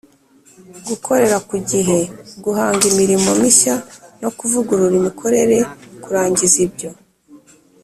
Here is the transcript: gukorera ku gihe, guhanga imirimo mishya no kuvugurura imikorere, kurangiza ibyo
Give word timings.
gukorera 0.87 1.37
ku 1.47 1.55
gihe, 1.69 1.99
guhanga 2.43 2.83
imirimo 2.91 3.29
mishya 3.41 3.75
no 4.21 4.29
kuvugurura 4.37 4.95
imikorere, 5.01 5.57
kurangiza 6.03 6.57
ibyo 6.65 6.89